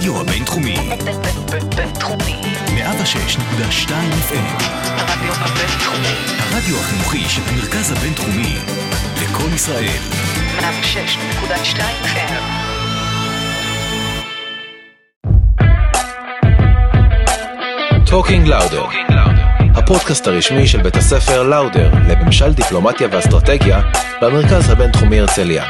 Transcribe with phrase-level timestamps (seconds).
[0.00, 0.76] הרדיו הבינתחומי.
[1.76, 2.42] בינתחומי.
[2.66, 3.90] 106.2
[4.28, 4.62] FM.
[4.96, 6.14] הרדיו הבינתחומי.
[6.38, 8.56] הרדיו החינוכי של המרכז הבינתחומי.
[9.22, 9.98] לקום ישראל.
[10.58, 12.32] 106.2 FM.
[18.06, 18.84] Talking Lauder,
[19.74, 23.80] הפודקאסט הרשמי של בית הספר לאודר לממשל דיפלומטיה ואסטרטגיה
[24.22, 25.64] במרכז הבינתחומי הרצליה.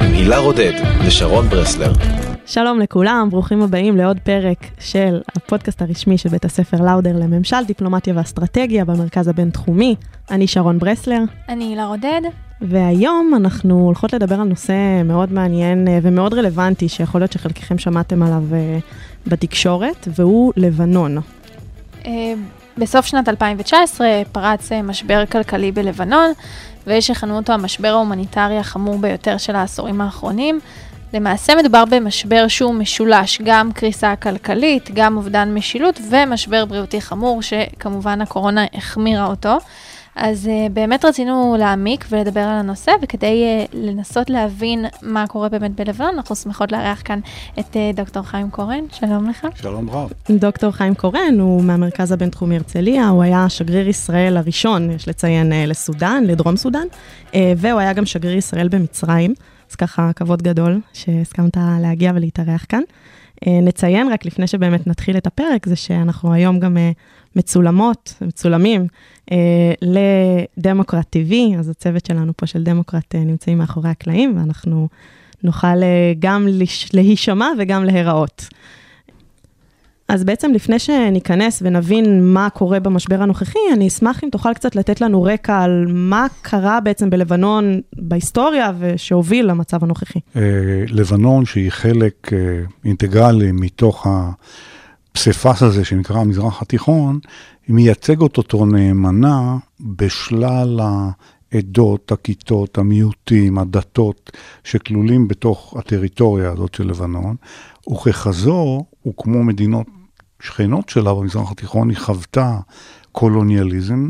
[0.00, 0.72] עם הילה רודד
[1.06, 1.92] ושרון ברסלר.
[2.46, 8.14] שלום לכולם, ברוכים הבאים לעוד פרק של הפודקאסט הרשמי של בית הספר לאודר לממשל, דיפלומטיה
[8.16, 9.96] ואסטרטגיה במרכז הבינתחומי.
[10.30, 12.20] אני שרון ברסלר, אני הילה רודד.
[12.60, 18.22] והיום אנחנו הולכות לדבר על נושא מאוד מעניין אה, ומאוד רלוונטי, שיכול להיות שחלקכם שמעתם
[18.22, 18.78] עליו אה,
[19.26, 21.18] בתקשורת, והוא לבנון.
[22.06, 22.34] אה,
[22.78, 26.32] בסוף שנת 2019 פרץ משבר כלכלי בלבנון,
[26.86, 30.60] ויש שכינו אותו המשבר ההומניטרי החמור ביותר של העשורים האחרונים.
[31.14, 38.20] למעשה מדובר במשבר שהוא משולש, גם קריסה כלכלית, גם אובדן משילות ומשבר בריאותי חמור, שכמובן
[38.20, 39.58] הקורונה החמירה אותו.
[40.16, 45.70] אז uh, באמת רצינו להעמיק ולדבר על הנושא, וכדי uh, לנסות להבין מה קורה באמת
[45.70, 47.20] בלבנון, אנחנו שמחות לארח כאן
[47.58, 49.46] את uh, דוקטור חיים קורן, שלום לך.
[49.54, 50.12] שלום רב.
[50.30, 56.24] דוקטור חיים קורן הוא מהמרכז הבינתחומי הרצליה, הוא היה שגריר ישראל הראשון, יש לציין, לסודאן,
[56.26, 56.86] לדרום סודאן,
[57.34, 59.34] והוא היה גם שגריר ישראל במצרים,
[59.74, 62.80] אז ככה כבוד גדול שהסכמת להגיע ולהתארח כאן.
[63.46, 66.90] אה, נציין רק לפני שבאמת נתחיל את הפרק, זה שאנחנו היום גם אה,
[67.36, 68.86] מצולמות, מצולמים
[69.32, 74.88] אה, לדמוקרט TV, אז הצוות שלנו פה של דמוקרט נמצאים מאחורי הקלעים, ואנחנו
[75.42, 75.82] נוכל
[76.18, 76.46] גם
[76.92, 78.48] להישמע וגם להיראות.
[80.14, 85.00] אז בעצם לפני שניכנס ונבין מה קורה במשבר הנוכחי, אני אשמח אם תוכל קצת לתת
[85.00, 90.18] לנו רקע על מה קרה בעצם בלבנון בהיסטוריה ושהוביל למצב הנוכחי.
[90.36, 90.42] אה,
[90.88, 92.38] לבנון, שהיא חלק אה,
[92.84, 94.06] אינטגרלי מתוך
[95.10, 97.18] הפסיפס הזה שנקרא המזרח התיכון,
[97.66, 100.80] היא מייצגת אותו נאמנה בשלל
[101.52, 104.30] העדות, הכיתות, המיעוטים, הדתות
[104.64, 107.36] שכלולים בתוך הטריטוריה הזאת של לבנון,
[107.90, 109.86] וככזו, וכמו מדינות
[110.44, 112.58] שכנות שלה במזרח התיכון, היא חוותה
[113.12, 114.08] קולוניאליזם,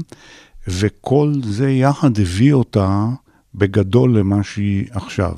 [0.68, 3.06] וכל זה יחד הביא אותה
[3.54, 5.34] בגדול למה שהיא עכשיו.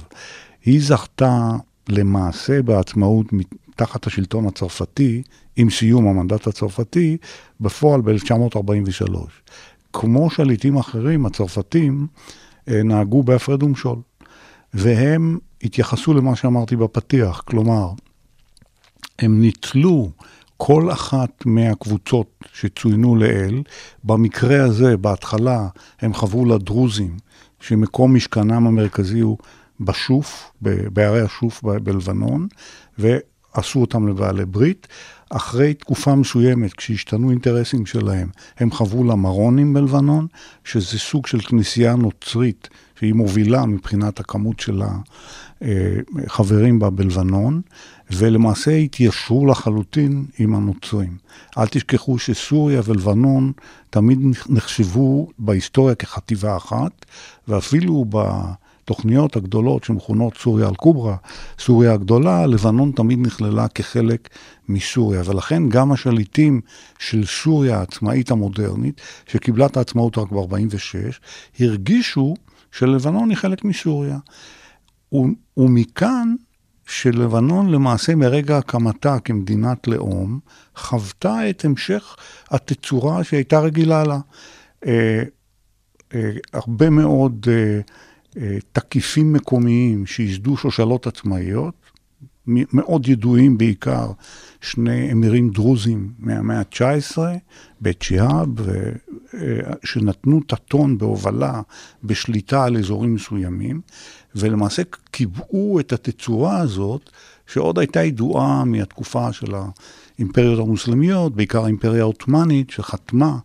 [0.64, 1.50] היא זכתה
[1.88, 3.26] למעשה בעצמאות
[3.76, 5.22] תחת השלטון הצרפתי,
[5.56, 7.16] עם סיום המנדט הצרפתי,
[7.60, 9.16] בפועל ב-1943.
[9.92, 12.06] כמו שליטים אחרים, הצרפתים
[12.68, 13.98] אה, נהגו בהפרד ומשול,
[14.74, 17.90] והם התייחסו למה שאמרתי בפתיח, כלומר,
[19.18, 20.10] הם ניצלו
[20.56, 23.62] כל אחת מהקבוצות שצוינו לעיל.
[24.04, 25.68] במקרה הזה, בהתחלה,
[26.00, 27.16] הם חברו לדרוזים,
[27.60, 29.38] שמקום משכנם המרכזי הוא
[29.80, 30.50] בשוף,
[30.92, 32.46] בערי השוף בלבנון,
[32.98, 34.88] ועשו אותם לבעלי ברית.
[35.30, 38.28] אחרי תקופה מסוימת, כשהשתנו אינטרסים שלהם,
[38.58, 40.26] הם חברו למרונים בלבנון,
[40.64, 42.68] שזה סוג של כנסייה נוצרית,
[42.98, 44.82] שהיא מובילה מבחינת הכמות של
[46.26, 47.60] החברים בה בלבנון,
[48.10, 51.16] ולמעשה התיישרו לחלוטין עם הנוצרים.
[51.58, 53.52] אל תשכחו שסוריה ולבנון
[53.90, 54.18] תמיד
[54.48, 57.06] נחשבו בהיסטוריה כחטיבה אחת,
[57.48, 61.16] ואפילו בתוכניות הגדולות שמכונות סוריה אל-קוברה,
[61.58, 64.28] סוריה הגדולה, לבנון תמיד נכללה כחלק
[64.68, 65.22] מסוריה.
[65.24, 66.60] ולכן גם השליטים
[66.98, 71.18] של סוריה העצמאית המודרנית, שקיבלה את העצמאות רק ב-46,
[71.60, 72.34] הרגישו
[72.72, 74.18] שלבנון היא חלק מסוריה.
[75.56, 76.34] ומכאן
[76.86, 80.40] שלבנון למעשה מרגע הקמתה כמדינת לאום,
[80.76, 82.16] חוותה את המשך
[82.50, 84.18] התצורה שהייתה רגילה לה.
[84.86, 85.22] אה,
[86.14, 87.80] אה, הרבה מאוד אה,
[88.42, 91.74] אה, תקיפים מקומיים שייסדו שושלות עצמאיות,
[92.46, 94.10] מאוד ידועים בעיקר
[94.60, 97.18] שני אמירים דרוזים מהמאה ה-19,
[97.80, 98.48] בית שיהאב,
[99.84, 101.60] שנתנו את הטון בהובלה,
[102.04, 103.80] בשליטה על אזורים מסוימים,
[104.34, 107.10] ולמעשה קיבעו את התצורה הזאת,
[107.46, 113.38] שעוד הייתה ידועה מהתקופה של האימפריות המוסלמיות, בעיקר האימפריה העות'מאנית, שחתמה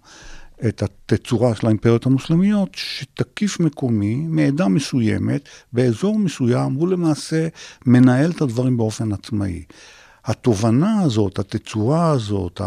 [0.68, 7.48] את התצורה של האימפריות המוסלמיות, שתקיף מקומי מעדה מסוימת, באזור מסוים, הוא למעשה
[7.86, 9.64] מנהל את הדברים באופן עצמאי.
[10.26, 12.62] התובנה הזאת, התצורה הזאת,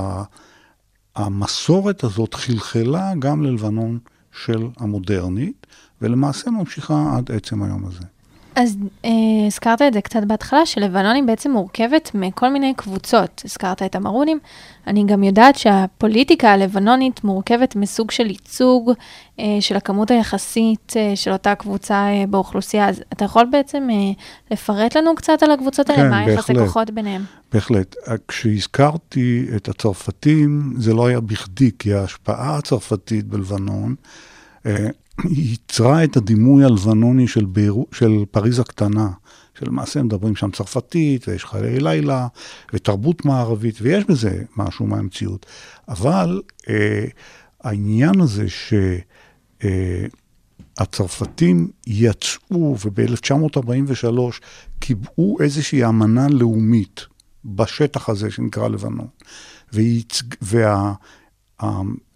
[1.17, 3.99] המסורת הזאת חלחלה גם ללבנון
[4.45, 5.67] של המודרנית,
[6.03, 8.05] ולמעשה ממשיכה עד עצם היום הזה.
[8.57, 9.11] אז אה,
[9.47, 13.43] הזכרת את זה קצת בהתחלה, שלבנון היא בעצם מורכבת מכל מיני קבוצות.
[13.45, 14.39] הזכרת את המרונים.
[14.87, 18.93] אני גם יודעת שהפוליטיקה הלבנונית מורכבת מסוג של ייצוג
[19.39, 22.89] אה, של הכמות היחסית אה, של אותה קבוצה אה, באוכלוסייה.
[22.89, 23.97] אז אתה יכול בעצם אה,
[24.51, 26.03] לפרט לנו קצת על הקבוצות האלה?
[26.03, 26.59] כן, מה בהחלט.
[26.59, 27.25] כוחות ביניהם?
[27.53, 27.97] בהחלט.
[28.29, 33.95] כשהזכרתי את הצרפתים, זה לא היה בכדי, כי ההשפעה הצרפתית בלבנון
[35.19, 39.11] אה, ייצרה את הדימוי הלבנוני של, בירו, של פריז הקטנה,
[39.59, 42.27] שלמעשה מדברים שם צרפתית, ויש חיי לילה,
[42.73, 45.47] ותרבות מערבית, ויש בזה משהו מהמציאות.
[45.89, 47.05] אבל אה,
[47.61, 48.47] העניין הזה
[50.79, 54.19] שהצרפתים יצאו, וב-1943
[54.79, 57.07] קיבעו איזושהי אמנה לאומית
[57.45, 59.09] בשטח הזה שנקרא לבנון,
[59.73, 60.93] וייצג, וה...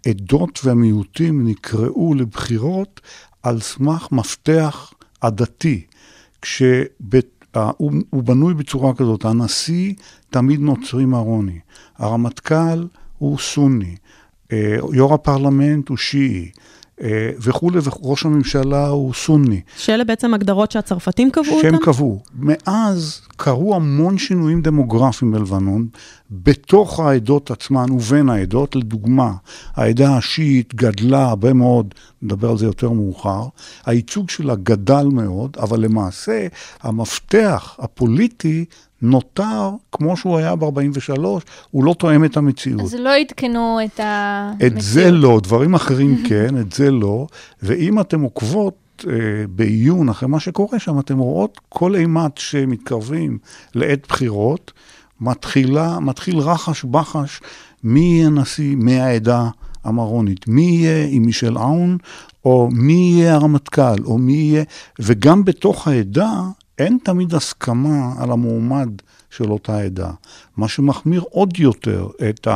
[0.05, 3.01] העדות והמיעוטים נקראו לבחירות
[3.43, 5.85] על סמך מפתח עדתי,
[6.41, 9.93] כשהוא בנוי בצורה כזאת, הנשיא
[10.29, 11.59] תמיד נוצרי מרוני,
[11.97, 12.87] הרמטכ"ל
[13.17, 13.95] הוא סוני,
[14.51, 16.51] אה, יו"ר הפרלמנט הוא שיעי.
[17.01, 19.61] אה, וכולי, וראש הממשלה הוא סוני.
[19.77, 21.85] שאלה בעצם הגדרות שהצרפתים קבעו שהם אותן?
[21.85, 22.19] קבעו.
[22.33, 25.87] מאז קרו המון שינויים דמוגרפיים בלבנון,
[26.31, 28.75] בתוך העדות עצמן ובין העדות.
[28.75, 29.33] לדוגמה,
[29.75, 33.43] העדה השיעית גדלה הרבה מאוד, נדבר על זה יותר מאוחר.
[33.85, 36.47] הייצוג שלה גדל מאוד, אבל למעשה
[36.81, 38.65] המפתח הפוליטי
[39.01, 41.19] נותר כמו שהוא היה ב-43,
[41.71, 42.81] הוא לא תואם את המציאות.
[42.81, 44.73] אז לא עדכנו את המציאות.
[44.73, 47.27] את זה לא, דברים אחרים כן, את זה לא.
[47.63, 48.73] ואם אתם עוקבות
[49.49, 53.37] בעיון אחרי מה שקורה שם, אתם רואות כל אימת שמתקרבים
[53.75, 54.71] לעת בחירות,
[55.21, 57.41] מתחילה, מתחיל רחש בחש
[57.83, 59.49] מי יהיה הנשיא מהעדה
[59.83, 61.97] המרונית, מי יהיה עם מישל אאון,
[62.45, 64.63] או מי יהיה הרמטכ"ל, או מי יהיה...
[64.99, 66.41] וגם בתוך העדה
[66.77, 68.89] אין תמיד הסכמה על המועמד
[69.29, 70.11] של אותה עדה,
[70.57, 72.47] מה שמחמיר עוד יותר את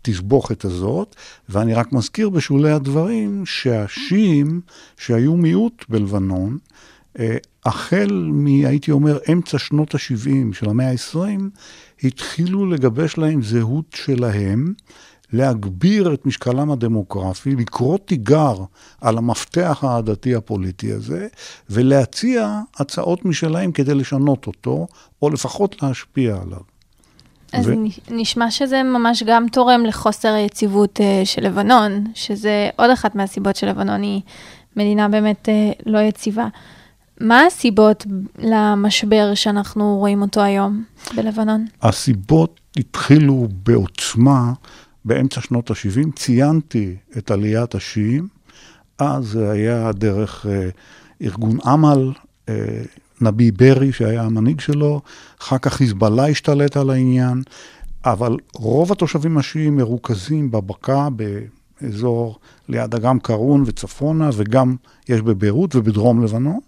[0.00, 1.16] התסבוכת הזאת,
[1.48, 4.60] ואני רק מזכיר בשולי הדברים שהשיעים,
[4.96, 6.58] שהיו מיעוט בלבנון,
[7.18, 11.40] אה, החל מ, הייתי אומר, אמצע שנות ה-70 של המאה ה-20,
[12.04, 14.74] התחילו לגבש להם זהות שלהם,
[15.32, 18.54] להגביר את משקלם הדמוגרפי, לקרוא תיגר
[19.00, 21.28] על המפתח העדתי הפוליטי הזה,
[21.70, 24.86] ולהציע הצעות משלהם כדי לשנות אותו,
[25.22, 26.79] או לפחות להשפיע עליו.
[27.52, 27.72] אז ו-.
[28.10, 34.02] נשמע שזה ממש גם תורם לחוסר היציבות uh, של לבנון, שזה עוד אחת מהסיבות שלבנון
[34.02, 34.20] היא
[34.76, 36.48] מדינה באמת uh, לא יציבה.
[37.20, 38.06] מה הסיבות
[38.38, 40.84] למשבר שאנחנו רואים אותו היום
[41.16, 41.66] בלבנון?
[41.82, 44.52] הסיבות התחילו בעוצמה
[45.04, 46.16] באמצע שנות ה-70.
[46.16, 48.28] ציינתי את עליית השיעים,
[48.98, 50.68] אז זה היה דרך אה,
[51.22, 52.12] ארגון אמל,
[52.48, 52.54] אה,
[53.20, 55.00] נבי ברי, שהיה המנהיג שלו,
[55.40, 57.42] אחר כך חיזבאללה השתלט על העניין,
[58.04, 61.08] אבל רוב התושבים השיעים מרוכזים בבקעה,
[61.80, 62.38] באזור
[62.68, 64.76] ליד אגם קרון וצפונה, וגם
[65.08, 66.60] יש בביירות ובדרום לבנון.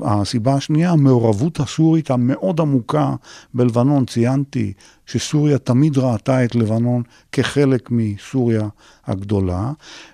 [0.00, 3.14] והסיבה השנייה, המעורבות הסורית המאוד עמוקה
[3.54, 4.04] בלבנון.
[4.04, 4.72] ציינתי
[5.06, 8.68] שסוריה תמיד ראתה את לבנון כחלק מסוריה
[9.06, 9.72] הגדולה,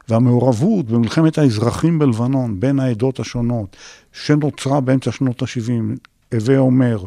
[0.09, 3.77] והמעורבות במלחמת האזרחים בלבנון בין העדות השונות,
[4.13, 5.99] שנוצרה באמצע שנות ה-70,
[6.35, 7.05] הווה אומר,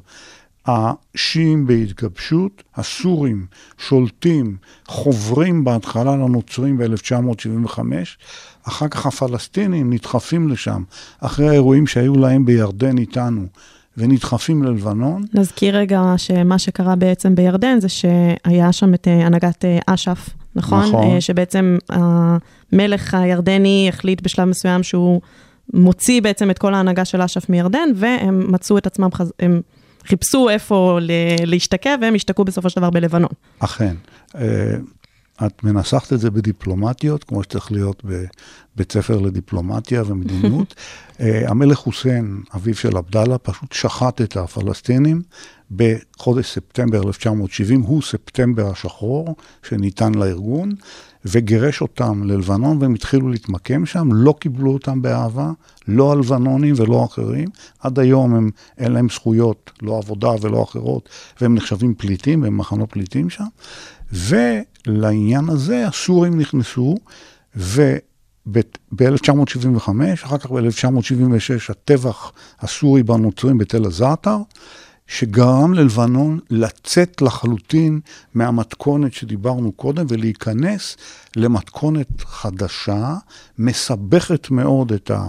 [0.67, 3.45] השיעים בהתגבשות, הסורים
[3.77, 4.57] שולטים,
[4.87, 7.79] חוברים בהתחלה לנוצרים ב-1975,
[8.67, 10.83] אחר כך הפלסטינים נדחפים לשם,
[11.19, 13.45] אחרי האירועים שהיו להם בירדן איתנו,
[13.97, 15.23] ונדחפים ללבנון.
[15.33, 20.85] נזכיר רגע שמה שקרה בעצם בירדן זה שהיה שם את אה, הנהגת אה, אש"ף, נכון?
[20.85, 21.03] נכון.
[21.03, 25.21] אה, שבעצם המלך הירדני החליט בשלב מסוים שהוא
[25.73, 29.33] מוציא בעצם את כל ההנהגה של אש"ף מירדן, והם מצאו את עצמם, חז...
[29.39, 29.61] הם
[30.05, 30.99] חיפשו איפה
[31.45, 33.29] להשתקע, והם השתקעו בסופו של דבר בלבנון.
[33.59, 33.95] אכן.
[34.35, 34.75] אה,
[35.45, 40.75] את מנסחת את זה בדיפלומטיות, כמו שצריך להיות בבית ספר לדיפלומטיה ומדיניות.
[41.19, 45.21] אה, המלך חוסיין, אביו של עבדאללה, פשוט שחט את הפלסטינים
[45.71, 50.71] בחודש ספטמבר 1970, הוא ספטמבר השחור שניתן לארגון,
[51.25, 55.51] וגירש אותם ללבנון, והם התחילו להתמקם שם, לא קיבלו אותם באהבה,
[55.87, 57.47] לא הלבנונים ולא אחרים.
[57.79, 61.09] עד היום הם, אין להם זכויות, לא עבודה ולא אחרות,
[61.41, 63.45] והם נחשבים פליטים, הם מחנות פליטים שם.
[64.11, 66.95] ולעניין הזה הסורים נכנסו,
[67.55, 74.37] וב-1975, אחר כך ב-1976, הטבח הסורי בנוצרים בתל הזעתר,
[75.07, 77.99] שגרם ללבנון לצאת לחלוטין
[78.33, 80.97] מהמתכונת שדיברנו קודם ולהיכנס
[81.35, 83.15] למתכונת חדשה,
[83.57, 85.27] מסבכת מאוד את, ה,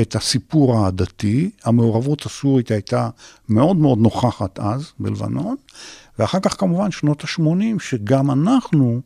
[0.00, 3.10] את הסיפור העדתי, המעורבות הסורית הייתה
[3.48, 5.56] מאוד מאוד נוכחת אז בלבנון,
[6.18, 9.00] ואחר כך כמובן שנות ה-80, שגם אנחנו,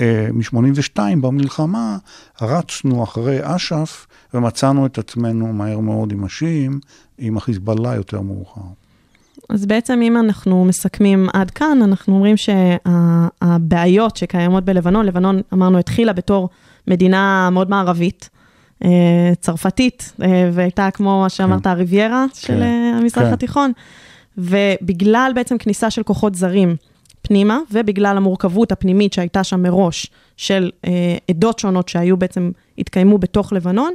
[0.00, 1.98] אה, מ-82 במלחמה,
[2.42, 6.80] רצנו אחרי אש"ף ומצאנו את עצמנו מהר מאוד עם השיעים,
[7.18, 8.81] עם החיזבאללה יותר מאוחר.
[9.48, 16.12] אז בעצם אם אנחנו מסכמים עד כאן, אנחנו אומרים שהבעיות שקיימות בלבנון, לבנון, אמרנו, התחילה
[16.12, 16.48] בתור
[16.88, 18.30] מדינה מאוד מערבית,
[18.84, 23.32] אה, צרפתית, אה, והייתה כמו מה שאמרת, הריביירה של כן, אה, המזרח כן.
[23.32, 23.72] התיכון,
[24.38, 26.76] ובגלל בעצם כניסה של כוחות זרים
[27.22, 30.70] פנימה, ובגלל המורכבות הפנימית שהייתה שם מראש, של
[31.30, 33.92] עדות שונות שהיו בעצם, התקיימו בתוך לבנון,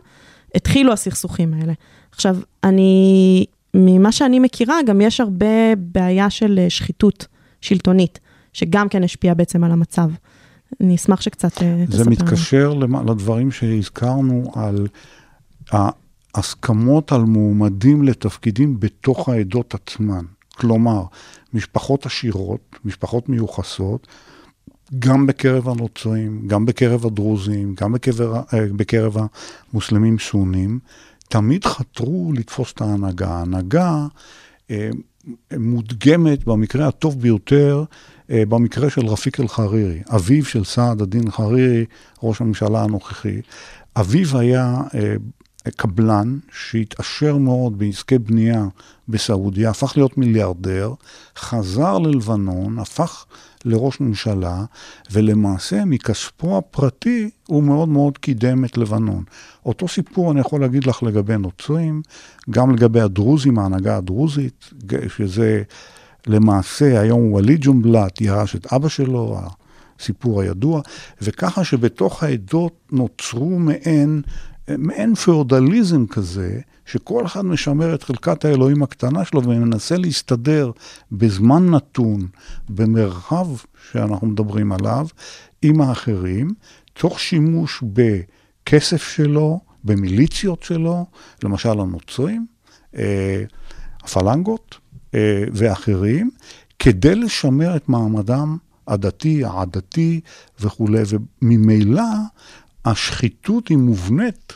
[0.56, 1.74] התחילו הסכסוכים האלה.
[2.12, 3.46] עכשיו, אני,
[3.78, 5.46] ממה שאני מכירה, גם יש הרבה
[5.78, 7.28] בעיה של אה, שחיתות
[7.62, 8.20] שלטונית,
[8.54, 10.10] שגם כן השפיעה בעצם על המצב.
[10.82, 12.12] אני אשמח שקצת אה, תספר זה לנו.
[12.12, 14.88] מתקשר למ- לדברים שהזכרנו על
[15.72, 20.26] ההסכמות על מועמדים לתפקידים בתוך העדות עצמן.
[20.58, 21.04] כלומר,
[21.54, 24.08] משפחות עשירות, משפחות מיוחסות,
[25.00, 28.22] גם בקרב הנוצרים, גם בקרב הדרוזים, גם בקרב,
[28.54, 29.18] אה, בקרב
[29.74, 30.80] המוסלמים סונים,
[31.28, 33.28] תמיד חתרו לתפוס את ההנהגה.
[33.28, 34.06] ההנהגה
[34.72, 34.90] אה,
[35.58, 37.84] מודגמת במקרה הטוב ביותר,
[38.32, 41.86] אה, במקרה של רפיק אל-חרירי, אביו של סעד א-דין חרירי,
[42.24, 43.42] ראש הממשלה הנוכחי.
[43.96, 45.16] אביו היה אה,
[45.76, 48.66] קבלן שהתעשר מאוד בעסקי בנייה
[49.10, 50.94] בסעודיה, הפך להיות מיליארדר,
[51.38, 53.26] חזר ללבנון, הפך
[53.66, 54.66] לראש ממשלה,
[55.12, 59.24] ולמעשה מכספו הפרטי הוא מאוד מאוד קידם את לבנון.
[59.66, 62.02] אותו סיפור אני יכול להגיד לך לגבי נוצרים,
[62.50, 64.70] גם לגבי הדרוזים, ההנהגה הדרוזית,
[65.18, 65.64] שזה
[66.28, 69.40] למעשה היום וליד ג'ומבלט ירש את אבא שלו,
[70.00, 70.82] הסיפור הידוע,
[71.22, 74.22] וככה שבתוך העדות נוצרו מעין,
[74.78, 80.72] מעין פאודליזם כזה, שכל אחד משמר את חלקת האלוהים הקטנה שלו ומנסה להסתדר
[81.12, 82.28] בזמן נתון,
[82.70, 83.48] במרחב
[83.92, 85.08] שאנחנו מדברים עליו,
[85.62, 86.54] עם האחרים,
[86.94, 91.06] תוך שימוש בכסף שלו, במיליציות שלו,
[91.44, 92.46] למשל הנוצרים,
[92.96, 93.44] אה,
[94.04, 94.78] הפלנגות
[95.16, 96.30] אה, ואחרים,
[96.80, 98.58] כדי לשמר את מעמדם
[98.88, 100.22] הדתי, העדתי
[100.60, 101.02] וכולי,
[101.42, 102.04] וממילא
[102.92, 104.54] השחיתות היא מובנית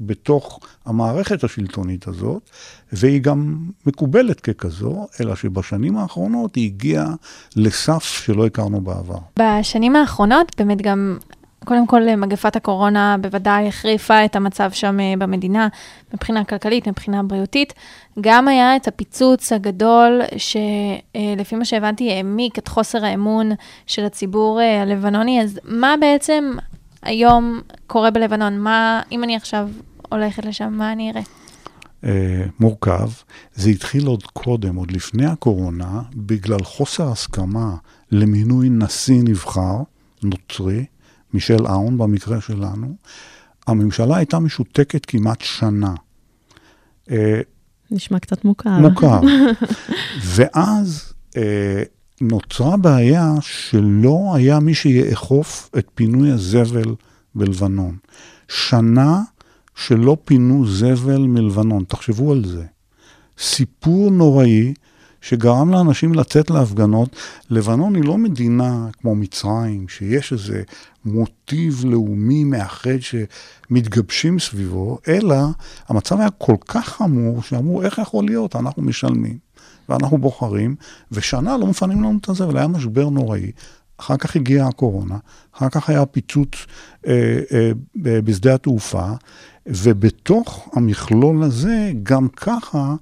[0.00, 2.50] בתוך המערכת השלטונית הזאת,
[2.92, 7.14] והיא גם מקובלת ככזו, אלא שבשנים האחרונות היא הגיעה
[7.56, 9.18] לסף שלא הכרנו בעבר.
[9.38, 11.18] בשנים האחרונות באמת גם,
[11.64, 15.68] קודם כל מגפת הקורונה בוודאי החריפה את המצב שם אה, במדינה,
[16.14, 17.74] מבחינה כלכלית, מבחינה בריאותית.
[18.20, 23.50] גם היה את הפיצוץ הגדול, שלפי מה שהבנתי העמיק את חוסר האמון
[23.86, 25.42] של הציבור אה, הלבנוני.
[25.42, 26.52] אז מה בעצם
[27.02, 28.58] היום קורה בלבנון?
[28.58, 29.68] מה, אם אני עכשיו
[30.08, 31.22] הולכת לשם, מה אני אראה?
[32.04, 33.10] אה, מורכב.
[33.54, 37.74] זה התחיל עוד קודם, עוד לפני הקורונה, בגלל חוסר הסכמה
[38.10, 39.76] למינוי נשיא נבחר,
[40.22, 40.84] נוצרי,
[41.34, 42.94] מישל אהון במקרה שלנו.
[43.66, 45.94] הממשלה הייתה משותקת כמעט שנה.
[47.10, 47.40] אה,
[47.90, 48.78] נשמע קצת מוכר.
[48.78, 49.20] מוכר.
[50.34, 51.82] ואז אה,
[52.20, 56.94] נוצרה בעיה שלא היה מי שיאכוף את פינוי הזבל
[57.34, 57.96] בלבנון.
[58.48, 59.22] שנה
[59.76, 62.64] שלא פינו זבל מלבנון, תחשבו על זה.
[63.38, 64.74] סיפור נוראי
[65.20, 67.16] שגרם לאנשים לצאת להפגנות.
[67.50, 70.62] לבנון היא לא מדינה כמו מצרים, שיש איזה
[71.04, 75.36] מוטיב לאומי מאחד שמתגבשים סביבו, אלא
[75.88, 78.56] המצב היה כל כך חמור שאמרו, איך יכול להיות?
[78.56, 79.49] אנחנו משלמים
[79.90, 80.74] ואנחנו בוחרים,
[81.12, 83.52] ושנה לא מפנים לנו את הזבל, היה משבר נוראי.
[84.00, 85.16] אחר כך הגיעה הקורונה,
[85.56, 86.48] אחר כך היה פיצוץ
[87.06, 89.12] אה, אה, בשדה התעופה,
[89.66, 92.94] ובתוך המכלול הזה, גם ככה,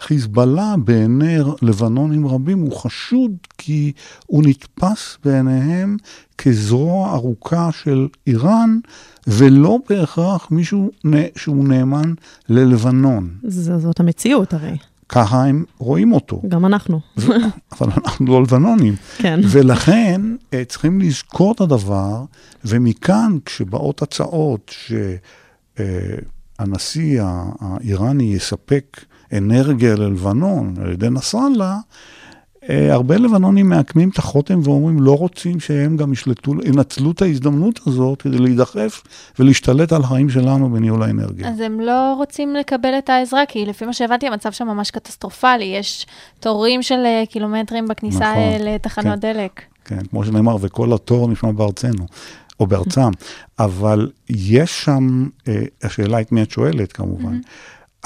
[0.00, 3.92] חיזבאללה בעיני לבנונים רבים הוא חשוד כי
[4.26, 5.96] הוא נתפס בעיניהם
[6.38, 8.78] כזרוע ארוכה של איראן,
[9.26, 10.90] ולא בהכרח מישהו
[11.36, 12.14] שהוא נאמן
[12.48, 13.34] ללבנון.
[13.48, 14.76] זאת המציאות הרי,
[15.08, 16.42] ככה הם רואים אותו.
[16.48, 17.00] גם אנחנו.
[17.18, 17.32] ו-
[17.72, 18.96] אבל אנחנו לא לבנונים.
[19.18, 19.40] כן.
[19.42, 20.20] ולכן
[20.54, 22.24] אה, צריכים לזכור את הדבר,
[22.64, 24.74] ומכאן כשבאות הצעות
[25.78, 27.22] שהנשיא
[27.60, 29.00] האיראני יספק
[29.32, 31.78] אנרגיה ללבנון על ידי נסראללה, אה,
[32.68, 38.22] הרבה לבנונים מעקמים את החותם ואומרים לא רוצים שהם גם ישלטו, ינצלו את ההזדמנות הזאת
[38.22, 39.02] כדי להידחף
[39.38, 41.48] ולהשתלט על החיים שלנו בניהול האנרגיה.
[41.48, 45.64] אז הם לא רוצים לקבל את העזרה, כי לפי מה שהבנתי, המצב שם ממש קטסטרופלי.
[45.64, 46.06] יש
[46.40, 49.32] תורים של אה, קילומטרים בכניסה נכון, אה, לתחנות כן.
[49.32, 49.62] דלק.
[49.84, 52.06] כן, כמו שנאמר, וכל התור נשמע בארצנו.
[52.60, 53.10] או בארצם,
[53.58, 57.38] אבל יש שם, אה, השאלה את מי את שואלת כמובן,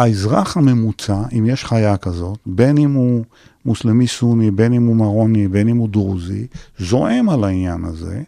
[0.00, 3.24] האזרח הממוצע, אם יש חיה כזאת, בין אם הוא
[3.64, 6.46] מוסלמי סוני, בין אם הוא מרוני, בין אם הוא דרוזי,
[6.78, 8.22] זועם על העניין הזה.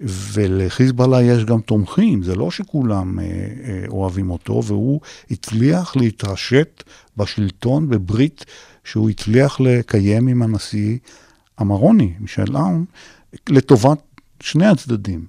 [0.00, 5.00] ולחיזבאללה יש גם תומכים, זה לא שכולם אה, אה, אוהבים אותו, והוא
[5.30, 6.82] הצליח להתרשת
[7.16, 8.44] בשלטון בברית
[8.84, 10.98] שהוא הצליח לקיים עם הנשיא
[11.58, 12.84] המרוני, מישל אאון,
[13.48, 13.98] לטובת
[14.40, 15.24] שני הצדדים.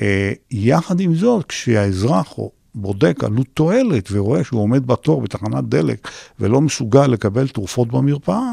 [0.00, 2.38] אה, יחד עם זאת, כשהאזרח
[2.74, 6.08] בודק עלות תועלת ורואה שהוא עומד בתור בתחנת דלק
[6.40, 8.52] ולא מסוגל לקבל תרופות במרפאה,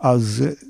[0.00, 0.22] אז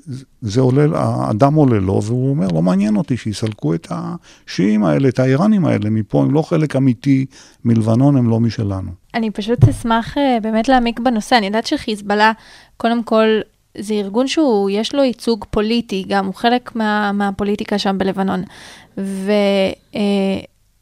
[0.05, 5.09] זה, זה עולה, האדם עולה לו, והוא אומר, לא מעניין אותי שיסלקו את השיעים האלה,
[5.09, 7.25] את האיראנים האלה מפה, הם לא חלק אמיתי
[7.65, 8.91] מלבנון, הם לא משלנו.
[9.13, 11.37] אני פשוט אשמח uh, באמת להעמיק בנושא.
[11.37, 12.31] אני יודעת שחיזבאללה,
[12.77, 13.27] קודם כל,
[13.77, 18.43] זה ארגון שהוא, יש לו ייצוג פוליטי, גם הוא חלק מה, מהפוליטיקה שם בלבנון.
[18.97, 19.31] ו...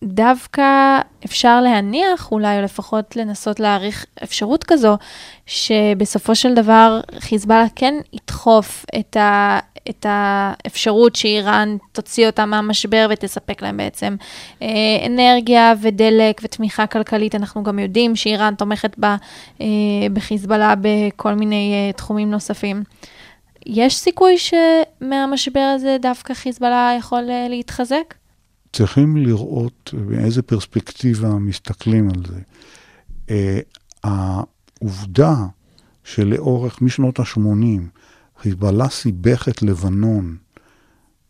[0.03, 4.97] דווקא אפשר להניח, אולי, או לפחות לנסות להעריך אפשרות כזו,
[5.45, 13.61] שבסופו של דבר חיזבאללה כן ידחוף את, ה, את האפשרות שאיראן תוציא אותם מהמשבר ותספק
[13.61, 14.15] להם בעצם
[14.61, 14.67] אה,
[15.05, 17.35] אנרגיה ודלק ותמיכה כלכלית.
[17.35, 19.15] אנחנו גם יודעים שאיראן תומכת בה,
[19.61, 19.65] אה,
[20.13, 22.83] בחיזבאללה בכל מיני אה, תחומים נוספים.
[23.65, 28.13] יש סיכוי שמהמשבר הזה דווקא חיזבאללה יכול להתחזק?
[28.77, 32.39] צריכים לראות באיזה פרספקטיבה מסתכלים על זה.
[33.27, 33.31] Uh,
[34.03, 35.35] העובדה
[36.03, 37.81] שלאורך, משנות ה-80,
[38.41, 40.37] חיזבאללה סיבך את לבנון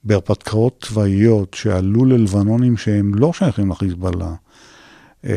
[0.04, 4.36] בהרפתקאות צבאיות שעלו ללבנונים שהם לא שייכים לחיזבאללה,
[5.24, 5.28] uh,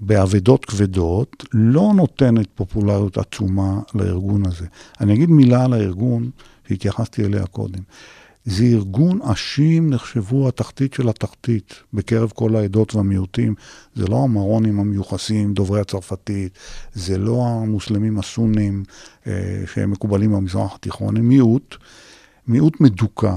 [0.00, 4.66] באבדות כבדות, לא נותנת פופולריות עצומה לארגון הזה.
[5.00, 6.30] אני אגיד מילה על הארגון
[6.68, 7.80] שהתייחסתי אליה קודם.
[8.46, 13.54] זה ארגון, השיעים נחשבו התחתית של התחתית בקרב כל העדות והמיעוטים.
[13.94, 16.58] זה לא המרונים המיוחסים, דוברי הצרפתית,
[16.94, 18.82] זה לא המוסלמים הסונים
[19.26, 21.76] אה, שהם מקובלים במזרח התיכון, הם מיעוט,
[22.48, 23.36] מיעוט מדוכא,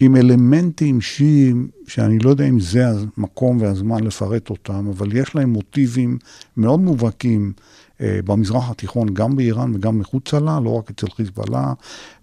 [0.00, 2.84] עם אלמנטים שיעים, שאני לא יודע אם זה
[3.16, 6.18] המקום והזמן לפרט אותם, אבל יש להם מוטיבים
[6.56, 7.52] מאוד מובהקים
[8.00, 11.72] במזרח התיכון, גם באיראן וגם מחוצה לה, לא רק אצל חיזבאללה,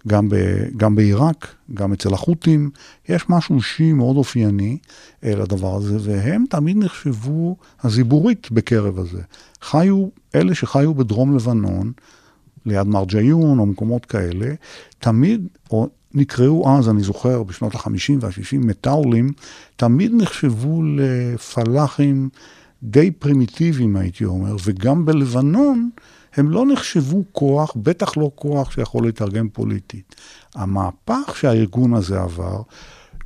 [0.06, 0.34] גם, ב,
[0.76, 2.70] גם בעיראק, גם אצל החות'ים.
[3.08, 4.78] יש משהו שיעי מאוד אופייני
[5.24, 9.22] אה, לדבר הזה, והם תמיד נחשבו הזיבורית בקרב הזה.
[9.62, 11.92] חיו, אלה שחיו בדרום לבנון,
[12.66, 14.54] ליד מרג'יון או מקומות כאלה,
[14.98, 19.32] תמיד, או נקראו אז, אני זוכר, בשנות ה-50 וה-60, מטאולים,
[19.76, 22.28] תמיד נחשבו לפלאחים
[22.82, 25.90] די פרימיטיביים, הייתי אומר, וגם בלבנון
[26.34, 30.16] הם לא נחשבו כוח, בטח לא כוח שיכול להתארגן פוליטית.
[30.54, 32.62] המהפך שהארגון הזה עבר,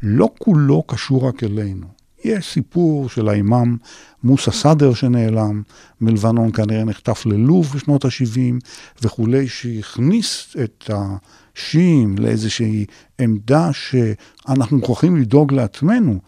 [0.03, 1.87] לא כולו קשור רק אלינו.
[2.25, 3.77] יש סיפור של האימאם
[4.25, 5.63] מוסא סאדר שנעלם
[6.01, 8.67] מלבנון, כנראה נחטף ללוב בשנות ה-70
[9.03, 12.87] וכולי, שהכניס את השיעים לאיזושהי
[13.19, 16.19] עמדה שאנחנו מוכרחים לדאוג לעצמנו,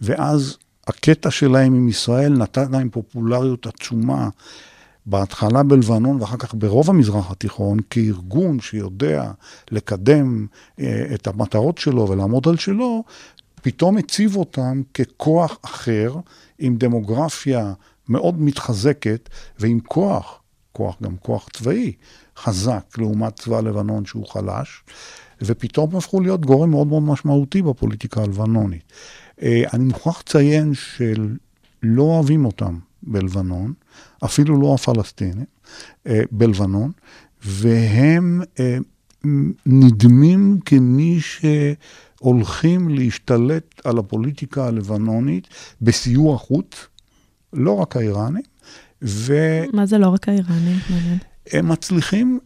[0.00, 4.28] ואז הקטע שלהם עם ישראל נתן להם פופולריות עצומה.
[5.06, 9.30] בהתחלה בלבנון ואחר כך ברוב המזרח התיכון, כארגון שיודע
[9.70, 10.46] לקדם
[10.80, 13.04] אה, את המטרות שלו ולעמוד על שלו,
[13.54, 16.14] פתאום הציב אותם ככוח אחר,
[16.58, 17.72] עם דמוגרפיה
[18.08, 20.40] מאוד מתחזקת ועם כוח,
[20.72, 21.92] כוח גם כוח צבאי,
[22.36, 24.82] חזק לעומת צבא לבנון שהוא חלש,
[25.42, 28.92] ופתאום הפכו להיות גורם מאוד מאוד משמעותי בפוליטיקה הלבנונית.
[29.42, 33.72] אה, אני מוכרח לציין שלא אוהבים אותם בלבנון,
[34.24, 35.44] אפילו לא הפלסטינים,
[36.06, 36.92] אה, בלבנון,
[37.44, 38.78] והם אה,
[39.66, 45.48] נדמים כמי שהולכים להשתלט על הפוליטיקה הלבנונית
[45.82, 46.86] בסיוע חוץ,
[47.52, 48.42] לא רק האיראנים.
[49.02, 49.34] ו...
[49.72, 50.76] מה זה לא רק האיראנים?
[51.52, 52.38] הם מצליחים,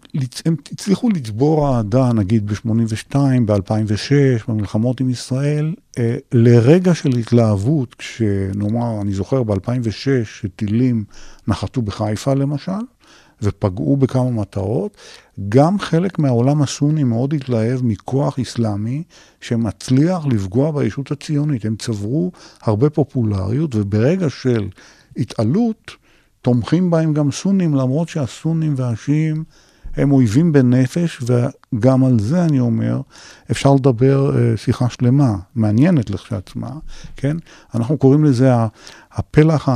[0.44, 4.12] הם הצליחו לצבור אהדה, נגיד ב-82, ב-2006,
[4.48, 11.04] במלחמות עם ישראל, אה, לרגע של התלהבות, כשנאמר, אני זוכר ב-2006, שטילים
[11.48, 12.72] נחתו בחיפה למשל,
[13.42, 14.96] ופגעו בכמה מטרות,
[15.48, 19.02] גם חלק מהעולם הסוני מאוד התלהב מכוח אסלאמי
[19.40, 21.64] שמצליח לפגוע בישות הציונית.
[21.64, 22.32] הם צברו
[22.62, 24.68] הרבה פופולריות, וברגע של
[25.16, 25.96] התעלות,
[26.42, 29.44] תומכים בהם גם סונים, למרות שהסונים והשיעים
[29.96, 33.00] הם אויבים בנפש, וגם על זה אני אומר,
[33.50, 36.70] אפשר לדבר אה, שיחה שלמה, מעניינת לכשעצמה,
[37.16, 37.36] כן?
[37.74, 38.50] אנחנו קוראים לזה
[39.12, 39.68] הפלח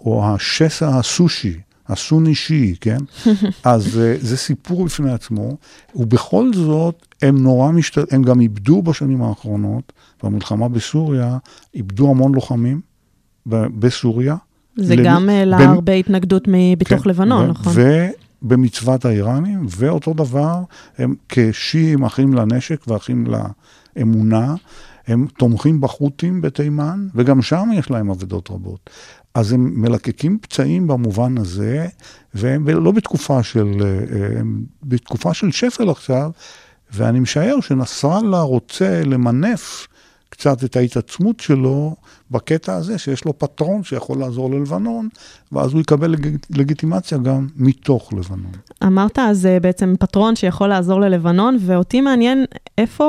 [0.00, 2.98] או השסע הסושי, הסוני שיעי, כן?
[3.64, 5.56] אז אה, זה סיפור בפני עצמו,
[5.94, 8.12] ובכל זאת הם נורא משת...
[8.12, 11.38] הם גם איבדו בשנים האחרונות, במלחמה בסוריה,
[11.74, 12.80] איבדו המון לוחמים
[13.46, 14.36] בסוריה.
[14.76, 17.72] זה למ- גם העלה במ- הרבה התנגדות בתוך כן, לבנון, ו- נכון?
[18.42, 20.62] ובמצוות האיראנים, ואותו דבר,
[20.98, 23.26] הם כשיעים אחים לנשק ואחים
[23.96, 24.54] לאמונה,
[25.06, 28.90] הם תומכים בחות'ים בתימן, וגם שם יש להם אבדות רבות.
[29.34, 31.86] אז הם מלקקים פצעים במובן הזה,
[32.34, 36.30] והם לא בתקופה של, אה, הם בתקופה של שפל עכשיו,
[36.92, 39.86] ואני משער שנסראללה רוצה למנף
[40.28, 41.96] קצת את ההתעצמות שלו
[42.30, 45.08] בקטע הזה, שיש לו פטרון שיכול לעזור ללבנון,
[45.52, 46.36] ואז הוא יקבל לג...
[46.50, 48.52] לגיטימציה גם מתוך לבנון.
[48.86, 52.44] אמרת אז אה, בעצם פטרון שיכול לעזור ללבנון, ואותי מעניין
[52.78, 53.04] איפה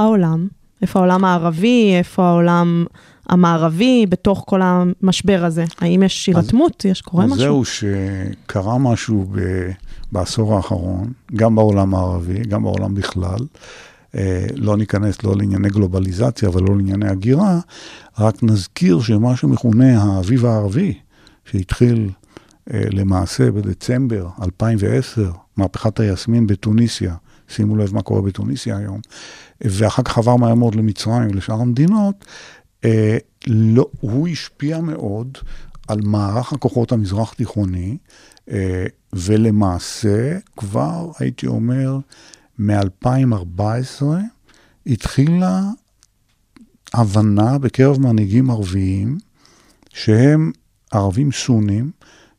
[0.00, 0.48] העולם,
[0.82, 2.84] איפה העולם הערבי, איפה העולם
[3.28, 5.64] המערבי בתוך כל המשבר הזה.
[5.80, 6.84] האם יש הירתמות?
[6.84, 7.42] יש קורה אז משהו?
[7.42, 9.40] זהו שקרה משהו ב...
[10.12, 13.38] בעשור האחרון, גם בעולם הערבי, גם בעולם בכלל.
[14.14, 17.60] אה, לא ניכנס לא לענייני גלובליזציה ולא לענייני הגירה,
[18.18, 20.98] רק נזכיר שמה שמכונה האביב הערבי,
[21.44, 22.10] שהתחיל
[22.74, 27.14] אה, למעשה בדצמבר 2010, מהפכת היסמין בתוניסיה,
[27.48, 29.00] שימו לב מה קורה בתוניסיה היום,
[29.60, 32.24] ואחר כך עבר מהר מאוד למצרים ולשאר המדינות,
[32.84, 35.38] אה, לא, הוא השפיע מאוד
[35.88, 37.96] על מערך הכוחות המזרח תיכוני,
[39.12, 41.98] ולמעשה כבר הייתי אומר,
[42.58, 44.02] מ-2014
[44.86, 45.62] התחילה
[46.94, 49.18] הבנה בקרב מנהיגים ערביים,
[49.92, 50.52] שהם
[50.92, 51.90] ערבים סונים,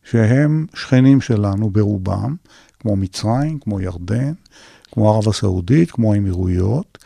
[0.04, 2.36] שהם שכנים שלנו ברובם,
[2.80, 4.32] כמו מצרים, כמו ירדן,
[4.92, 6.98] כמו ערב הסעודית, כמו האמירויות,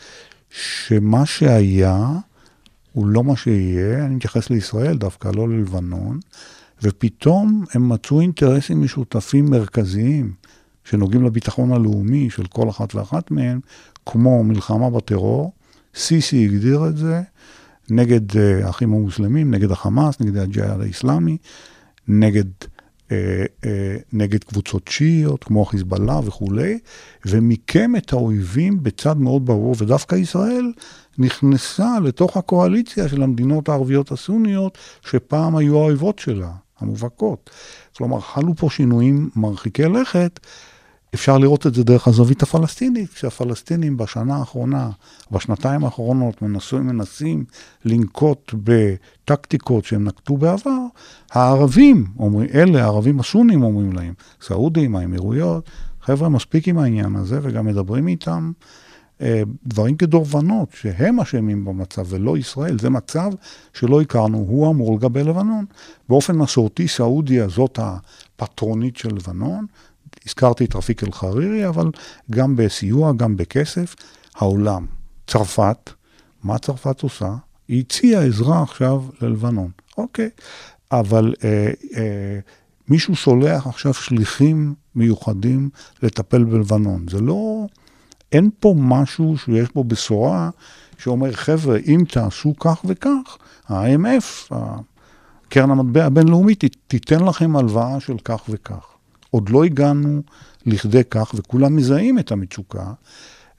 [0.51, 2.09] שמה שהיה
[2.92, 6.20] הוא לא מה שיהיה, אני מתייחס לישראל דווקא, לא ללבנון,
[6.83, 10.33] ופתאום הם מצאו אינטרסים משותפים מרכזיים
[10.84, 13.60] שנוגעים לביטחון הלאומי של כל אחת ואחת מהם,
[14.06, 15.52] כמו מלחמה בטרור,
[15.94, 17.22] סיסי הגדיר את זה,
[17.90, 21.36] נגד uh, האחים המוסלמים, נגד החמאס, נגד הג'יהאד האיסלאמי,
[22.08, 23.66] נגד, uh, uh,
[24.12, 26.78] נגד קבוצות שיעיות, כמו חיזבאללה וכולי,
[27.26, 30.72] ומיקם את האויבים בצד מאוד ברור, ודווקא ישראל
[31.18, 37.50] נכנסה לתוך הקואליציה של המדינות הערביות הסוניות, שפעם היו האויבות שלה, המובהקות.
[37.96, 40.40] כלומר, חלו פה שינויים מרחיקי לכת.
[41.14, 44.90] אפשר לראות את זה דרך הזווית הפלסטינית, כשהפלסטינים בשנה האחרונה,
[45.31, 47.44] בשנתיים האחרונות, מנסים, מנסים
[47.85, 50.79] לנקוט בטקטיקות שהם נקטו בעבר,
[51.31, 55.70] הערבים, אומרים, אלה, הערבים הסונים אומרים להם, סעודים, האמירויות,
[56.01, 58.53] חבר'ה, מספיק עם העניין הזה, וגם מדברים איתם
[59.22, 62.79] אה, דברים כדורבנות, שהם אשמים במצב ולא ישראל.
[62.79, 63.31] זה מצב
[63.75, 65.64] שלא הכרנו, הוא אמור לגבי לבנון.
[66.09, 69.66] באופן מסורתי, סעודיה זאת הפטרונית של לבנון.
[70.26, 71.90] הזכרתי את רפיק אל-חרירי, אבל
[72.30, 73.94] גם בסיוע, גם בכסף,
[74.35, 74.87] העולם.
[75.26, 75.90] צרפת,
[76.42, 77.35] מה צרפת עושה?
[77.68, 79.70] היא הציעה עזרה עכשיו ללבנון.
[79.98, 80.30] אוקיי,
[80.92, 82.38] אבל אה, אה,
[82.88, 85.70] מישהו שולח עכשיו שליחים מיוחדים
[86.02, 87.06] לטפל בלבנון.
[87.11, 87.66] זה לא...
[88.32, 90.50] אין פה משהו שיש בו בשורה
[90.98, 93.37] שאומר, חבר'ה, אם תעשו כך וכך,
[93.68, 94.54] ה-IMF,
[95.48, 98.91] קרן המטבע הבינלאומית, תיתן לכם הלוואה של כך וכך.
[99.32, 100.22] עוד לא הגענו
[100.66, 102.92] לכדי כך, וכולם מזהים את המצוקה,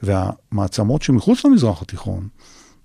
[0.04, 2.28] והמעצמות שמחוץ למזרח התיכון,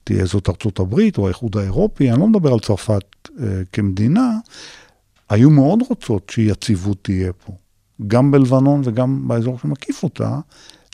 [0.05, 3.05] תהיה זאת ארצות הברית או האיחוד האירופי, אני לא מדבר על צרפת
[3.41, 4.39] אה, כמדינה,
[5.29, 7.53] היו מאוד רוצות שיציבות תהיה פה,
[8.07, 10.39] גם בלבנון וגם באזור שמקיף אותה,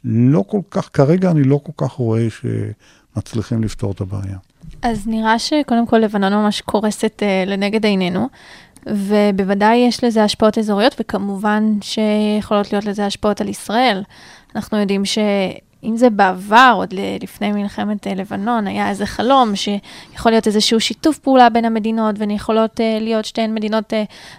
[0.04, 4.38] לא כל כך, כרגע אני לא כל כך רואה שמצליחים לפתור את הבעיה.
[4.82, 8.28] אז נראה שקודם כל לבנון ממש קורסת uh, לנגד עינינו,
[8.86, 14.02] ובוודאי יש לזה השפעות אזוריות, וכמובן שיכולות להיות לזה השפעות על ישראל.
[14.56, 20.80] אנחנו יודעים שאם זה בעבר, עוד לפני מלחמת לבנון, היה איזה חלום שיכול להיות איזשהו
[20.80, 23.96] שיתוף פעולה בין המדינות, ויכולות uh, להיות שתיהן מדינות uh,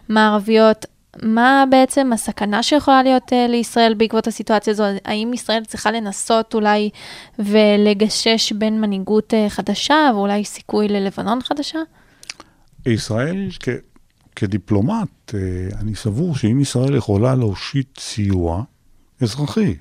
[0.10, 0.86] מערביות.
[1.24, 4.84] מה בעצם הסכנה שיכולה להיות לישראל בעקבות הסיטואציה הזו?
[5.06, 6.90] האם ישראל צריכה לנסות אולי
[7.40, 11.80] ולגשש בין מנהיגות חדשה ואולי סיכוי ללבנון חדשה?
[12.86, 13.48] ישראל
[14.36, 15.34] כדיפלומט, uh,
[15.80, 18.64] אני סבור שאם ישראל יכולה להושיט סיוע
[19.22, 19.76] אזרחי,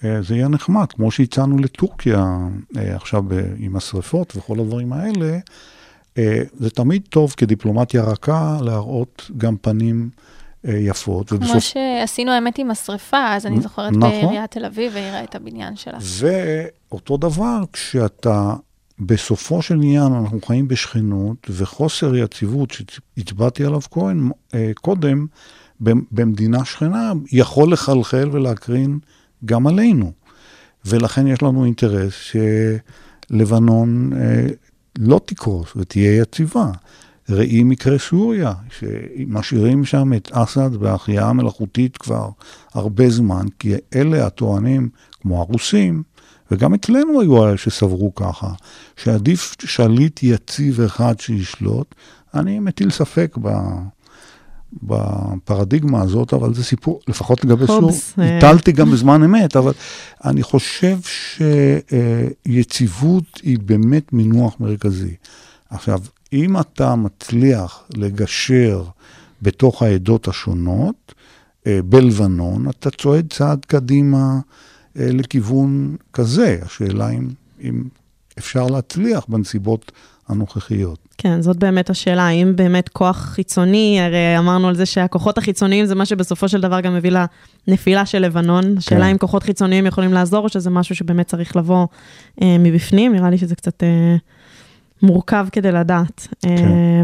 [0.00, 2.38] uh, זה יהיה נחמד, כמו שהצענו לטורקיה
[2.72, 3.24] uh, עכשיו
[3.56, 5.38] עם השרפות וכל הדברים האלה.
[6.58, 10.10] זה תמיד טוב כדיפלומטיה רכה להראות גם פנים
[10.64, 11.28] יפות.
[11.28, 11.58] כמו ובסוף...
[11.58, 14.10] שעשינו האמת עם השריפה, אז אני זוכרת נכון.
[14.10, 15.98] בעיריית תל אביב והראתה את הבניין שלה.
[16.90, 18.54] ואותו דבר כשאתה,
[18.98, 25.26] בסופו של עניין אנחנו חיים בשכנות, וחוסר יציבות שהצבעתי עליו כהן, אה, קודם,
[26.12, 28.98] במדינה שכנה, יכול לחלחל ולהקרין
[29.44, 30.12] גם עלינו.
[30.84, 32.12] ולכן יש לנו אינטרס
[33.30, 34.46] שלבנון אה,
[34.98, 36.70] לא תקרוס ותהיה יציבה.
[37.28, 42.28] ראי מקרה סוריה, שמשאירים שם את אסד בהחייאה מלאכותית כבר
[42.74, 44.88] הרבה זמן, כי אלה הטוענים,
[45.20, 46.02] כמו הרוסים,
[46.50, 48.48] וגם אצלנו היו שסברו ככה,
[48.96, 51.94] שעדיף שליט יציב אחד שישלוט.
[52.34, 53.48] אני מטיל ספק ב...
[54.82, 58.38] בפרדיגמה הזאת, אבל זה סיפור, לפחות לגבי סור, אה.
[58.38, 59.72] הטלתי גם בזמן אמת, אבל
[60.24, 60.98] אני חושב
[62.46, 65.14] שיציבות היא באמת מינוח מרכזי.
[65.70, 66.00] עכשיו,
[66.32, 68.84] אם אתה מצליח לגשר
[69.42, 71.14] בתוך העדות השונות,
[71.66, 74.38] אה, בלבנון, אתה צועד צעד קדימה
[74.96, 76.58] לכיוון כזה.
[76.62, 77.28] השאלה אם,
[77.60, 77.84] אם
[78.38, 79.92] אפשר להצליח בנסיבות
[80.28, 80.98] הנוכחיות.
[81.18, 85.94] כן, זאת באמת השאלה, האם באמת כוח חיצוני, הרי אמרנו על זה שהכוחות החיצוניים זה
[85.94, 87.10] מה שבסופו של דבר גם מביא
[87.68, 88.78] לנפילה של לבנון.
[88.78, 89.10] השאלה כן.
[89.10, 91.86] אם כוחות חיצוניים יכולים לעזור, או שזה משהו שבאמת צריך לבוא
[92.42, 94.16] אה, מבפנים, נראה לי שזה קצת אה,
[95.02, 96.28] מורכב כדי לדעת.
[96.42, 96.48] כן.
[96.48, 97.02] אה,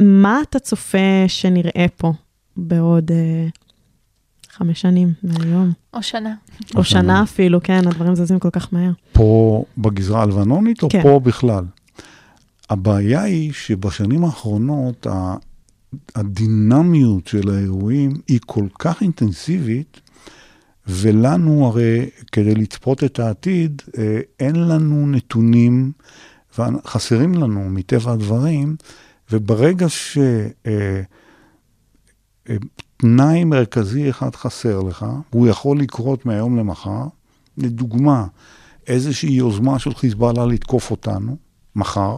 [0.00, 2.12] מה אתה צופה שנראה פה
[2.56, 3.46] בעוד אה,
[4.52, 5.72] חמש שנים מהיום?
[5.94, 6.34] או שנה.
[6.74, 8.90] או שנה אפילו, כן, הדברים זזים כל כך מהר.
[9.12, 11.02] פה בגזרה הלבנונית או כן.
[11.02, 11.64] פה בכלל?
[12.70, 15.06] הבעיה היא שבשנים האחרונות
[16.14, 20.00] הדינמיות של האירועים היא כל כך אינטנסיבית,
[20.86, 25.92] ולנו הרי כדי לצפות את העתיד, אה, אין לנו נתונים,
[26.58, 28.76] וחסרים לנו מטבע הדברים,
[29.32, 29.86] וברגע
[33.02, 37.04] שתנאי מרכזי אחד חסר לך, הוא יכול לקרות מהיום למחר,
[37.58, 38.26] לדוגמה,
[38.86, 41.36] איזושהי יוזמה של חיזבאללה לתקוף אותנו,
[41.76, 42.16] מחר,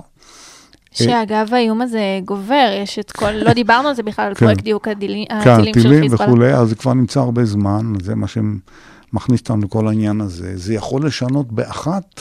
[0.92, 4.38] שאגב, האיום הזה גובר, יש את כל, לא דיברנו על זה בכלל, על כן.
[4.38, 6.32] פרויקט דיוק כן, הטילים של טילים חיזבאללה.
[6.32, 10.56] וכולי, אז זה כבר נמצא הרבה זמן, זה מה שמכניס אותנו לכל העניין הזה.
[10.56, 12.20] זה יכול לשנות באחת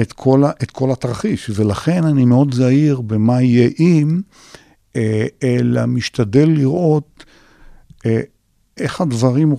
[0.00, 4.20] את כל, ה, את כל התרחיש, ולכן אני מאוד זהיר במה יהיה אם,
[4.96, 7.15] אה, אלא משתדל לראות
[8.76, 9.54] איך הדברים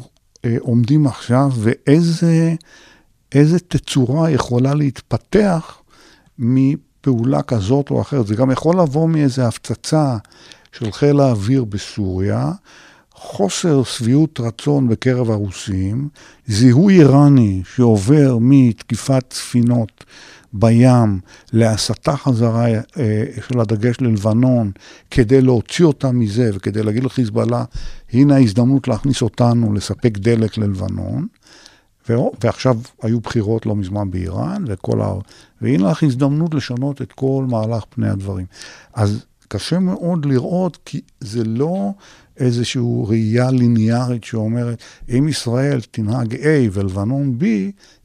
[0.46, 2.56] אה, עומדים עכשיו ואיזה
[3.32, 5.82] איזה תצורה יכולה להתפתח
[6.40, 8.28] מפעולה כזאת או אחרת.
[8.28, 10.18] זה גם יכול לבוא מאיזה הפצצה
[10.72, 12.52] של חיל האוויר בסוריה,
[13.12, 16.10] חוסר שביעות רצון בקרב הרוסים,
[16.48, 20.04] זיהוי איראני שעובר מתקיפת ספינות
[20.54, 21.20] בים
[21.54, 22.84] להסתה חזרה אה,
[23.48, 24.72] של הדגש ללבנון,
[25.12, 27.64] כדי להוציא אותם מזה וכדי להגיד לחיזבאללה,
[28.14, 31.28] הנה ההזדמנות להכניס אותנו לספק דלק ללבנון.
[32.44, 35.14] ועכשיו היו בחירות לא מזמן באיראן, וכל ה...
[35.62, 38.46] והנה לך הזדמנות לשנות את כל מהלך פני הדברים.
[38.94, 41.92] אז קשה מאוד לראות, כי זה לא
[42.40, 47.46] איזושהי ראייה ליניארית שאומרת, אם ישראל תנהג A ולבנון B,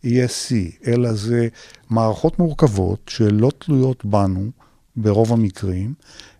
[0.05, 0.55] יהיה C,
[0.87, 1.49] אלא זה
[1.91, 4.51] מערכות מורכבות שלא תלויות בנו
[4.97, 5.95] ברוב המקרים,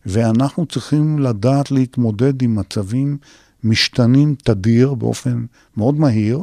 [0.07, 3.19] ואנחנו צריכים לדעת להתמודד עם מצבים
[3.65, 5.45] משתנים תדיר באופן
[5.77, 6.43] מאוד מהיר.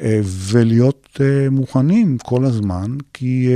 [0.00, 3.48] אה, ולהיות אה, מוכנים כל הזמן, כי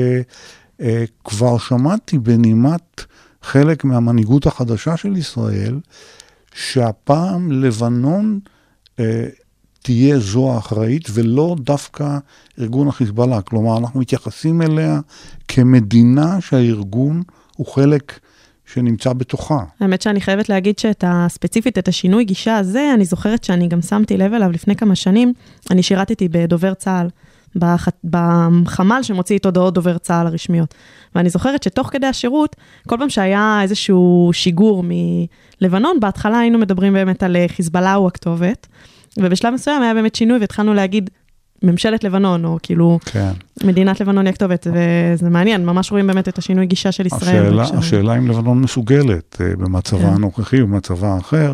[0.81, 3.05] אה, כבר שמעתי בנימת
[3.43, 5.81] חלק מהמנהיגות החדשה של ישראל,
[6.59, 8.41] שהפעם לבנון
[9.83, 12.19] תהיה זו האחראית ולא דווקא
[12.61, 13.43] ארגון החיזבאללה.
[13.43, 15.01] כלומר, אנחנו מתייחסים אליה
[15.49, 17.23] כמדינה שהארגון
[17.57, 18.19] הוא חלק
[18.67, 19.65] שנמצא בתוכה.
[19.81, 21.27] האמת שאני חייבת להגיד שאת ה...
[21.29, 25.33] ספציפית את השינוי גישה הזה, אני זוכרת שאני גם שמתי לב אליו לפני כמה שנים.
[25.71, 27.09] אני שירתתי בדובר צה"ל,
[27.59, 27.89] בח...
[28.05, 30.75] בחמ"ל שמוציא את הודעות דובר צה"ל הרשמיות.
[31.15, 32.57] ואני זוכרת שתוך כדי השירות,
[32.89, 34.85] כל פעם שהיה איזשהו שיגור
[35.61, 38.67] מלבנון, בהתחלה היינו מדברים באמת על חיזבאללה הוא הכתובת,
[39.17, 41.11] ובשלב מסוים היה באמת שינוי והתחלנו להגיד
[41.63, 43.31] ממשלת לבנון, או כאילו כן.
[43.65, 47.61] מדינת לבנון היא הכתובת, וזה מעניין, ממש רואים באמת את השינוי גישה של ישראל.
[47.61, 47.79] השאלה.
[47.79, 50.07] השאלה אם לבנון מסוגלת אה, במצבה כן.
[50.07, 51.53] הנוכחי ובמצבה האחר.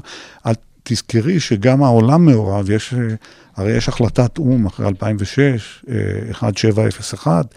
[0.50, 3.14] את תזכרי שגם העולם מעורב, יש, אה,
[3.56, 5.94] הרי יש החלטת או"ם אחרי 2006, אה,
[6.28, 7.54] 1701,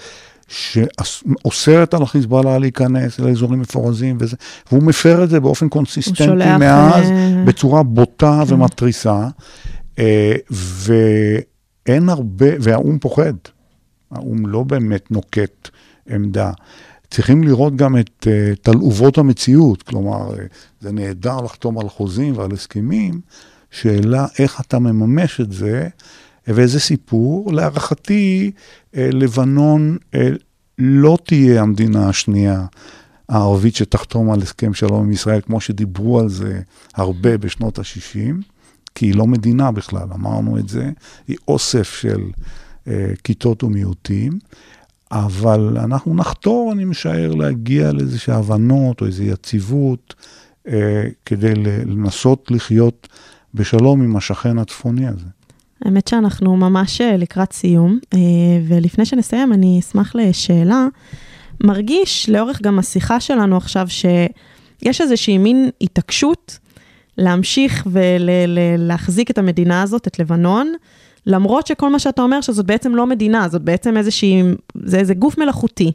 [0.48, 4.36] שאוסרת על החיזבאללה להיכנס לאזורים מפורזים וזה,
[4.72, 8.54] והוא מפר את זה באופן קונסיסטנטי מאז, אה, בצורה בוטה כן.
[8.54, 9.28] ומתריסה,
[10.00, 13.34] אה, ואין הרבה, והאו"ם פוחד.
[14.12, 15.70] האו"ם לא באמת נוקט
[16.10, 16.52] עמדה.
[17.12, 20.38] צריכים לראות גם את uh, תלעובות המציאות, כלומר, uh,
[20.82, 23.22] זה נהדר לחתום על חוזים ועל הסכמים,
[23.72, 25.88] שאלה איך אתה מממש את זה,
[26.48, 27.54] ואיזה סיפור.
[27.54, 30.18] להערכתי, uh, לבנון uh,
[30.80, 32.66] לא תהיה המדינה השנייה
[33.30, 36.62] הערבית שתחתום על הסכם שלום עם ישראל, כמו שדיברו על זה
[36.96, 38.44] הרבה בשנות ה-60,
[38.96, 40.90] כי היא לא מדינה בכלל, אמרנו את זה,
[41.28, 42.22] היא אוסף של
[42.88, 44.40] אה, כיתות ומיעוטים,
[45.12, 50.16] אבל אנחנו נחתור, אני משער, להגיע לאיזושהי הבנות או איזו יציבות,
[50.68, 53.08] אה, כדי לנסות לחיות
[53.54, 55.26] בשלום עם השכן הצפוני הזה.
[55.86, 58.20] האמת שאנחנו ממש אה, לקראת סיום, אה,
[58.68, 60.88] ולפני שנסיים, אני אשמח לשאלה.
[61.64, 66.60] מרגיש לאורך גם השיחה שלנו עכשיו, שיש איזושהי מין התעקשות
[67.18, 70.74] להמשיך ולהחזיק את המדינה הזאת, את לבנון,
[71.28, 74.44] למרות שכל מה שאתה אומר שזאת בעצם לא מדינה, זאת בעצם איזושהי,
[74.84, 75.92] זה איזה גוף מלאכותי,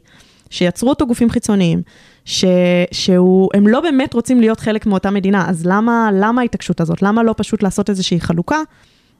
[0.49, 1.81] שיצרו אותו גופים חיצוניים,
[2.25, 2.45] ש,
[2.91, 7.01] שהם לא באמת רוצים להיות חלק מאותה מדינה, אז למה, למה ההתעקשות הזאת?
[7.01, 8.57] למה לא פשוט לעשות איזושהי חלוקה?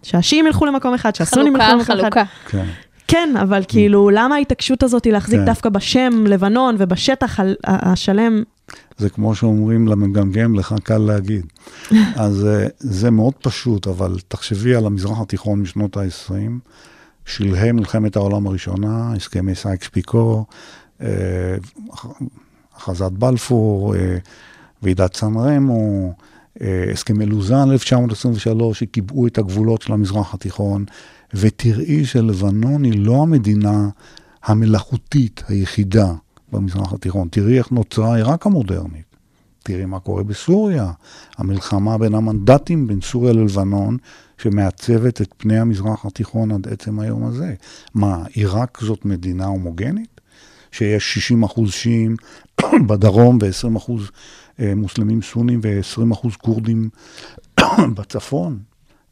[0.03, 1.93] שהשיעים ילכו למקום אחד, שהסונים ילכו למקום אחד.
[1.93, 2.23] חלוקה חלוקה.
[2.49, 2.65] כן.
[3.07, 5.45] כן, אבל כאילו, למה ההתעקשות הזאת היא להחזיק כן.
[5.45, 8.43] דווקא בשם לבנון ובשטח השלם?
[8.97, 11.45] זה כמו שאומרים למגמגם, לך קל להגיד.
[12.15, 16.33] אז אה, זה מאוד פשוט, אבל תחשבי על המזרח התיכון משנות ה-20,
[17.25, 20.45] שלהי מלחמת העולם הראשונה, הסכמי סייקס פיקו,
[21.01, 21.07] אה,
[22.75, 24.17] הכרזת בלפור, אה,
[24.81, 26.13] ועידת סן רמו,
[26.91, 30.85] הסכמי לוזן 1923, שקיבעו את הגבולות של המזרח התיכון,
[31.33, 33.89] ותראי שלבנון היא לא המדינה
[34.43, 36.13] המלאכותית היחידה
[36.53, 37.27] במזרח התיכון.
[37.31, 39.13] תראי איך נוצרה עיראק המודרנית.
[39.63, 40.91] תראי מה קורה בסוריה,
[41.37, 43.97] המלחמה בין המנדטים בין סוריה ללבנון,
[44.37, 47.53] שמעצבת את פני המזרח התיכון עד עצם היום הזה.
[47.93, 50.21] מה, עיראק זאת מדינה הומוגנית?
[50.71, 52.15] שיש 60 אחוז שיעים
[52.87, 54.11] בדרום ו-20 אחוז
[54.59, 56.89] אה, מוסלמים סונים ו-20 אחוז כורדים
[57.95, 58.59] בצפון?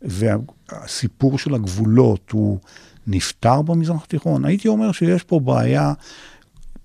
[0.02, 2.60] והסיפור של הגבולות הוא
[3.08, 4.46] נפתר במזרח התיכון?
[4.46, 5.94] הייתי אומר שיש פה בעיה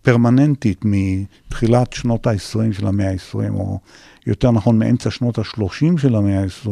[0.07, 3.79] פרמננטית מתחילת שנות ה-20 של המאה ה-20, או
[4.27, 6.69] יותר נכון מאמצע שנות ה-30 של המאה ה-20,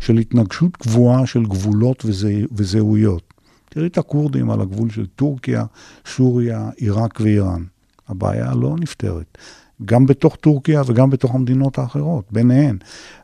[0.00, 3.34] של התנגשות קבועה של גבולות וזה, וזהויות.
[3.68, 5.64] תראי את הכורדים על הגבול של טורקיה,
[6.06, 7.64] סוריה, עיראק ואיראן.
[8.08, 9.38] הבעיה לא נפתרת.
[9.84, 12.76] גם בתוך טורקיה וגם בתוך המדינות האחרות, ביניהן.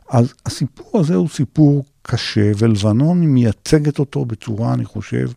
[0.09, 5.29] אז הסיפור הזה הוא סיפור קשה, ולבנון מייצגת אותו בצורה, אני חושב,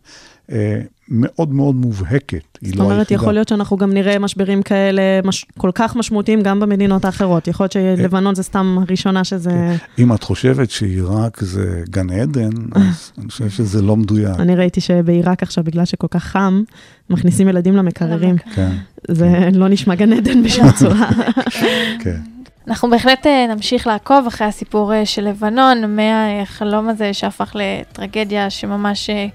[0.51, 2.57] אה, מאוד מאוד מובהקת.
[2.61, 3.21] היא זאת לא אומרת, היחידה.
[3.21, 5.45] יכול להיות שאנחנו גם נראה משברים כאלה מש...
[5.57, 7.47] כל כך משמעותיים גם במדינות האחרות.
[7.47, 9.75] יכול להיות שלבנון זה סתם הראשונה שזה...
[9.99, 14.39] אם את חושבת שעיראק זה גן עדן, אז אני חושב שזה לא מדויק.
[14.39, 16.63] אני ראיתי שבעיראק עכשיו, בגלל שכל כך חם,
[17.09, 18.37] מכניסים ילדים למקררים.
[18.55, 18.71] כן,
[19.07, 21.09] זה לא נשמע גן עדן בשום צורה.
[22.03, 22.19] כן.
[22.67, 29.09] אנחנו בהחלט אה, נמשיך לעקוב אחרי הסיפור אה, של לבנון, מהחלום הזה שהפך לטרגדיה שממש
[29.09, 29.27] אה,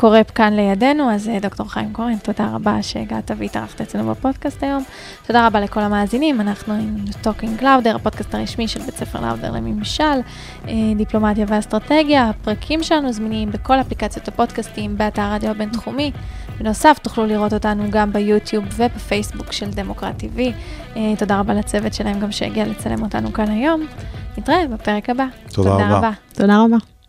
[0.00, 1.10] קורה כאן לידינו.
[1.10, 4.84] אז אה, דוקטור חיים קורן, תודה רבה שהגעת והתארחת אצלנו בפודקאסט היום.
[5.26, 10.02] תודה רבה לכל המאזינים, אנחנו עם Talking Louder, הפודקאסט הרשמי של בית ספר לאודר לממשל,
[10.68, 12.28] אה, דיפלומטיה ואסטרטגיה.
[12.28, 16.12] הפרקים שלנו זמינים בכל אפליקציות הפודקאסטים, באתר הרדיו הבינתחומי.
[16.58, 20.40] בנוסף, תוכלו לראות אותנו גם ביוטיוב ובפייסבוק של דמוקרט TV.
[20.96, 23.86] אה, תודה רבה לצוות שלהם גם שהגיע לצלם אותנו כאן היום.
[24.38, 25.26] נתראה בפרק הבא.
[25.52, 25.98] תודה רבה.
[25.98, 26.10] רבה.
[26.34, 26.99] תודה רבה.